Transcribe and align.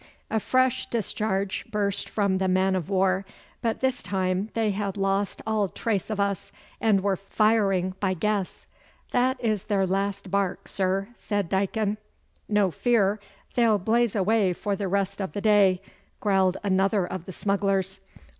A 0.31 0.39
fresh 0.39 0.87
discharge 0.87 1.63
burst 1.69 2.09
from 2.09 2.39
the 2.39 2.47
man 2.47 2.75
of 2.75 2.89
war, 2.89 3.23
but 3.61 3.81
this 3.81 4.01
time 4.01 4.49
they 4.55 4.71
had 4.71 4.97
lost 4.97 5.43
all 5.45 5.69
trace 5.69 6.09
of 6.09 6.19
us, 6.19 6.51
and 6.79 7.01
were 7.03 7.15
firing 7.15 7.93
by 7.99 8.15
guess. 8.15 8.65
'That 9.11 9.39
is 9.39 9.65
their 9.65 9.85
last 9.85 10.31
bark, 10.31 10.67
sir,' 10.67 11.09
said 11.17 11.49
Dicon. 11.49 11.97
'No 12.49 12.71
fear. 12.71 13.19
They'll 13.53 13.77
blaze 13.77 14.15
away 14.15 14.53
for 14.53 14.75
the 14.75 14.87
rest 14.87 15.21
of 15.21 15.33
the 15.33 15.41
day,' 15.41 15.83
growled 16.19 16.57
another 16.63 17.05
of 17.05 17.25
the 17.25 17.31
smugglers. 17.31 18.01